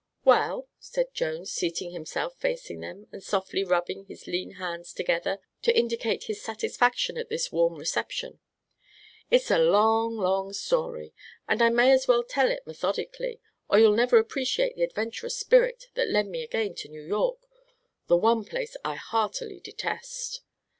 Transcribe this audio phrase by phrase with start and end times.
[0.25, 5.77] "Well," said Jones, seating himself facing them and softly rubbing his lean hands together to
[5.77, 8.39] indicate his satisfaction at this warm reception,
[9.29, 11.13] "it's a long, long story
[11.47, 15.89] and I may as well tell it methodically or you'll never appreciate the adventurous spirit
[15.93, 17.37] that led me again to New York
[18.07, 20.41] the one place I heartily detest."